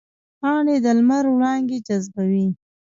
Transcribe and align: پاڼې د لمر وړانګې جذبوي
پاڼې 0.39 0.75
د 0.83 0.85
لمر 0.97 1.25
وړانګې 1.35 1.77
جذبوي 1.87 2.47